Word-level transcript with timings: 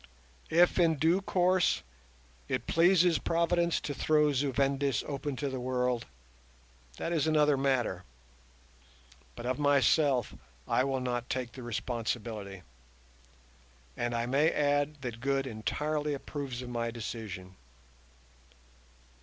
If 0.49 0.79
in 0.79 0.95
due 0.95 1.21
course 1.21 1.83
it 2.47 2.65
pleases 2.65 3.19
Providence 3.19 3.79
to 3.81 3.93
throw 3.93 4.33
Zu 4.33 4.51
Vendis 4.51 5.03
open 5.07 5.35
to 5.35 5.47
the 5.47 5.59
world, 5.59 6.07
that 6.97 7.13
is 7.13 7.27
another 7.27 7.55
matter; 7.55 8.03
but 9.35 9.45
of 9.45 9.59
myself 9.59 10.33
I 10.67 10.83
will 10.85 11.01
not 11.01 11.29
take 11.29 11.51
the 11.51 11.61
responsibility, 11.61 12.63
and 13.95 14.15
I 14.15 14.25
may 14.25 14.49
add 14.49 15.03
that 15.03 15.21
Good 15.21 15.45
entirely 15.45 16.15
approves 16.15 16.63
of 16.63 16.69
my 16.69 16.89
decision. 16.89 17.55